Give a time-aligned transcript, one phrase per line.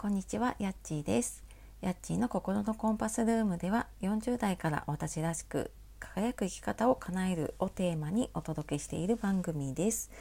[0.00, 1.42] こんにちは、やっちーです。
[1.80, 10.12] やっちーの心のコンパスルームでは40代から私らしく輝く生き方を叶えるをテーマにお届けしている番組です。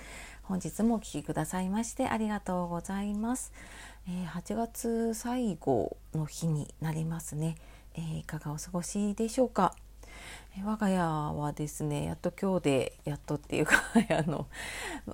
[0.42, 3.54] 本日もお聴きくださいましてありがとうございます。
[4.08, 7.56] えー8月最後の日になりますね。
[7.94, 9.76] えーいかがお過ごしでしょうか？
[10.64, 13.84] 我が家はですねやっと今日でやっとっていうか
[14.18, 14.48] あの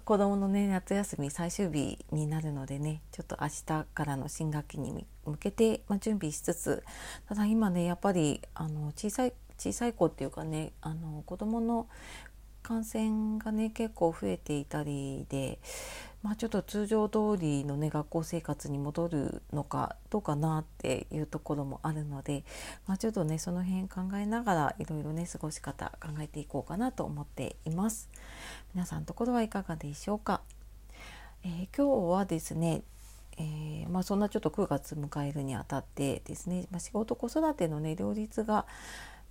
[0.05, 6.83] 子供のね夏休み最終日になるのでねちょっと明日からの新学期に向けて、ま、準備しつつ
[7.27, 11.87] ただ今ねやっぱりあの小さい小さい子っていうかねあの子供の
[12.63, 15.59] 感染がね結構増えていたりで、
[16.23, 22.45] まあ、ちょっと通常通りのね学校生活に戻るのかどうかなっていうところもあるので、
[22.87, 28.09] まあ、ちょっとねその辺考えながらいろいろね過ごし方考えていこうかなと思っています。
[28.73, 30.41] 皆さんのところはいかがでしょうか？
[31.43, 32.81] えー今日はですね
[33.35, 38.67] えーまあ、そんなちょっと9月迎えるにあたってですね、まあ、仕事子育てのね両立が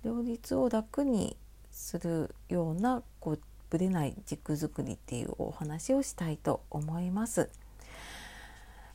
[0.03, 1.37] 両立を楽に
[1.73, 7.49] するようなこうぶれない軸作りっていうお話をしたいと思います。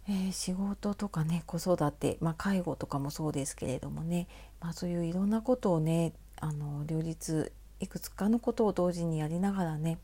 [0.09, 4.27] えー仕事とかね子育て、まあ、介護とかもそうですけれどもね、
[4.61, 9.99] まあ、そういういろんなことをねあの両立いくつかのことを同時にやりながらね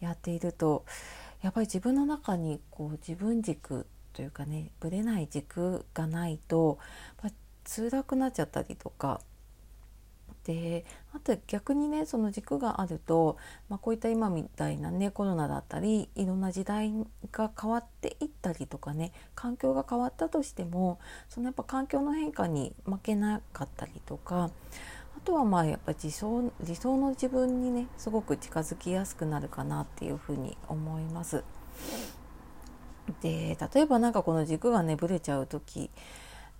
[0.00, 0.84] やっていると
[1.42, 6.78] やっぱり自分の中にこう自分軸というかねぶれない軸がないと
[7.22, 9.20] やっぱ辛くなっちゃったりとか
[10.50, 10.84] で
[11.14, 13.36] あと逆にねその軸があると、
[13.68, 16.92] まあ、こういった今みたいなねコロナだったりいろんな時代
[17.30, 24.50] が変わっていったりとかね環境が変わったとしてもそのやっぱ環境の変化に負けなかったりとか
[25.16, 31.44] あとはまあやっぱ理想理想の自分にねすごく近づきやすくなるかなっていうふうに思います。
[33.22, 35.90] で例えばなんかこの軸がねぶれちゃう時、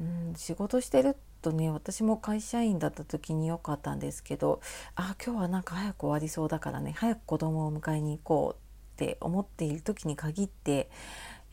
[0.00, 4.61] うん、仕事してるとね私も会社員だった時に良かったんですけど
[4.95, 10.90] あ今日はなんか早く終わりそうだからね早く子供を迎えに行こうって思っている時に限って、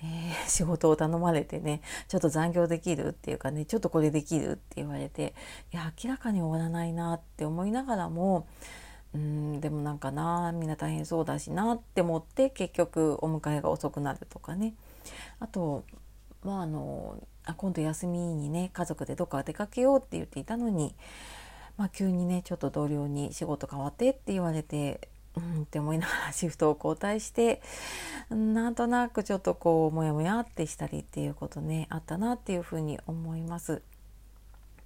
[0.02, 0.18] えー
[0.48, 5.34] 仕事を頼まれてねちょっと残業できるっていうかねちょっとこれできるって言われて
[5.74, 8.48] いや明らかに終わらないなって思いながらも
[9.14, 14.76] うんでもなんかなみんな大変そうだしなって思って結局お迎えが遅くなるとかね。
[15.40, 15.84] あと
[16.44, 20.94] まああのあ今度休みにね家族でどっか出かけようって言っていたのに、
[21.78, 27.62] まあ、急にねちょっと同僚に仕事変わってって言われてうんって思いながら シフトを交代して
[28.30, 33.82] なんとなくちょっとこうモヤモヤってしたりっていうことねあったなっていうふうに思います。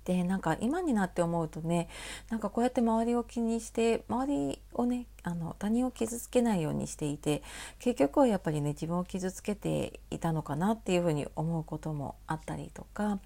[0.06, 1.88] でなんか今になって思うとね
[2.29, 7.44] なんかこうやって周りを気にして周りをねあの他人を傷つけないようにしていて
[7.79, 13.19] 結局はやっぱりね自分を傷つけていたのかなっていうふうに思うこともあったりとか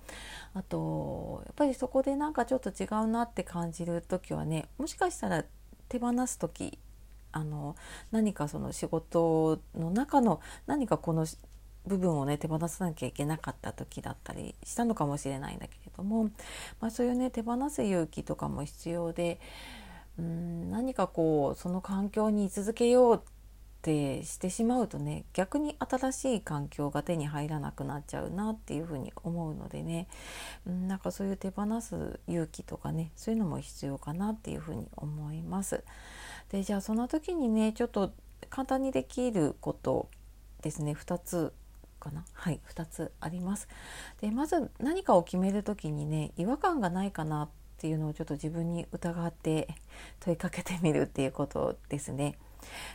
[0.53, 5.45] あとやっぱりそこでなんかちょっと違うなって感じる時はねもしかしたら
[5.87, 6.77] 手放す時
[7.31, 7.75] あの
[8.11, 11.25] 何かその仕事の中の何かこの
[11.87, 16.25] 部分をね手放さなきゃいけなかった時だったりしたのかもしれないんだけれども、
[16.79, 19.39] まあ、そういうね手放す勇気とかも必要で
[20.17, 23.19] うん何かこうその環境に居続けようっ
[23.81, 30.07] てしてしまうとね逆に新しい環境が手に入らなくなっちゃうなっていうふうに思うのでね
[30.65, 35.83] うんなんかそういう手放す勇気とかねそういうのも必要かなっていうふうに思います。
[36.51, 38.11] でじゃあその時にねちょっと
[38.49, 40.09] 簡単にできること
[40.61, 41.53] ですね2つ
[42.05, 43.67] かなはい2つあります。
[44.21, 49.67] でまず何かを決める時にね違和感がないかなっていうのをちょっと自分に疑って
[50.21, 52.37] 問いかけてみるっていうことですね。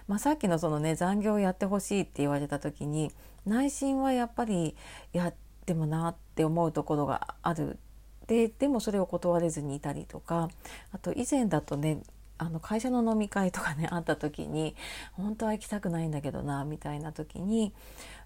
[0.08, 3.12] まあ、さっきのそのね残業をやってほしいって言われた時に
[3.46, 4.76] 内心はやっぱり
[5.12, 5.32] いや
[5.66, 7.78] でもなって思うところがある
[8.26, 10.48] ででもそれを断れずにいたりとか
[10.90, 12.02] あと以前だとね
[12.40, 14.74] あの会社の飲み会とかね あった時に
[15.12, 17.72] 本当は行きたくないんだけどなみたいな時に、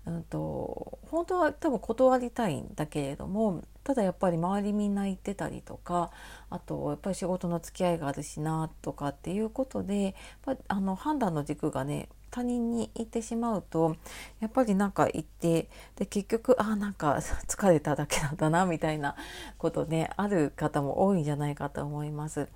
[0.07, 6.13] うん、と本当は多分断りたいんだけれどもただやっぱり周りみんな行ってたりとか
[6.49, 10.15] あとやっぱり仕事の付き合いがあるしなとかっていうことで
[10.47, 13.97] やあの判断の軸がね他人に行ってしまうと
[14.41, 19.15] やっぱりなんか行ってで結局あなんか 疲れただけだったなみたいな
[19.59, 22.49] ことねある方も多いんじゃないかと思います。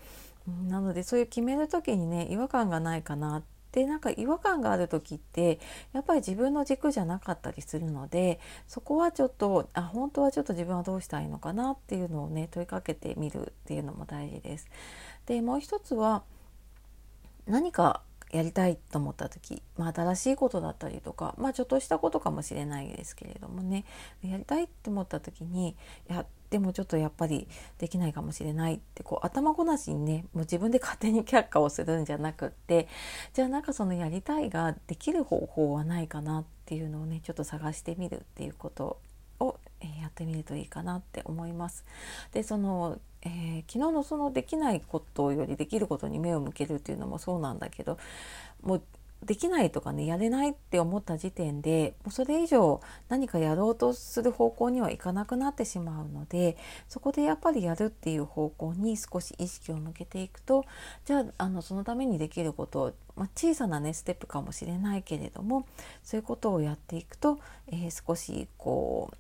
[0.69, 5.61] なのでそういう決める時にね違和感がないかなってなんか違和感がある時って
[5.93, 14.69] やっぱり自分の軸じゃなかったりするのでそこはちょっとあ本当はちょっと自分はどうしたいのかなっていうのをね問いかけてみるっていうのも大事です。
[15.27, 16.23] でもう一つは
[17.47, 23.85] 何かやりたいと思った時、まあ、新しいことだったりとか、まあ、ちょっとしたことかもしれないですけれどもね。
[24.23, 25.77] やりたいって思った時に
[26.11, 27.47] いやでもちょっとやっぱり
[27.79, 32.89] できないかもしれないってこう頭ごなしにねもう自分で勝手に却下をするんじゃなくって
[33.35, 38.99] じゃあなんかそのやりたいができる方法はないかなっていうのをねちょっと探してみるっていうこと、
[39.81, 41.85] え、やってみるといいかなって思います。
[42.33, 47.99] でそのえー、昨日のそのできないことよりできることに目を向けるっていうのもそうなんだけど
[48.63, 48.83] もう
[49.25, 56.57] できないとかねやれないって思った時点でもうそれ以上何かやろうとする方向にはいかなくなってしまうので
[56.89, 60.65] そこでやっぱりやるっていう方向に少し意識を向けていくと
[61.05, 65.67] じゃああのそのためにできることを、まあ、小さなねステップかもしれないけれども
[66.05, 69.17] そういうことをやっていくと、えー、少しこう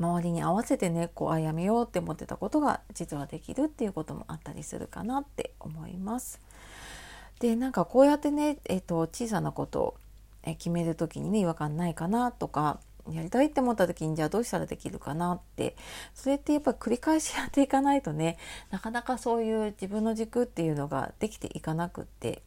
[0.00, 6.40] 周りに合わせてねこうあやめようって思ってたことが実はできるっていうこともあったりするかなって思います。
[7.38, 9.96] でなんかこうやってね、えーと、小さなことを
[10.44, 12.80] 決める時にね違和感ないかなとか
[13.10, 15.76] やりたいって思った時にじゃあどうしたらできるかなって
[16.14, 18.36] それってやっぱり繰り返しやっていかないとね
[18.70, 22.42] なかなかそういう自分の軸っていうのができていかなくって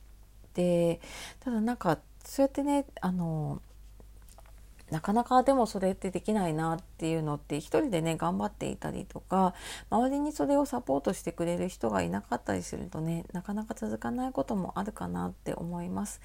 [0.53, 1.01] で
[1.39, 3.61] ただなんかそうやってねあの
[4.93, 9.55] なかなかでもそれってできないなっていうのって一人でね頑張っていたりとか
[9.89, 16.21] 周りにそれをサポートしてくれる人がいなかったりするとねなかなか続かないこともあるかなって思います。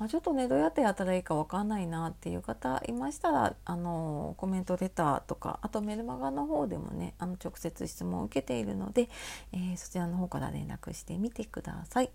[0.00, 9.08] まあ、ちょっとねどうやってやったらいいか分かんないなっていう方いましたらあのコメントレターとかあとメルマガの方でもねあの直接質問を受けているので、
[9.52, 12.10] えー、そちらの方から連絡してみてください。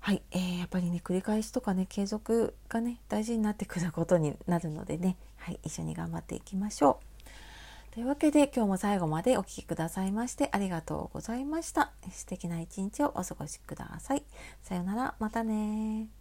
[0.00, 7.94] はい、えー、やっぱりね繰り返しとかね継続がね大事になってくることになるのでね、はい、一緒に頑張っていきましょう。
[7.94, 11.92] というわけで今日も最後までお聴きくださいましてありがとうございました。
[12.12, 14.22] 素敵な一日をお過ごしください。
[14.62, 16.19] さようなら、またね